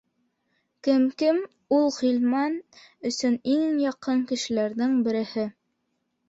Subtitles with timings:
[0.85, 1.41] Кем, кем,
[1.77, 2.55] ул Ғилман
[3.11, 5.47] өсөн иң яҡын кешеләрҙең береһе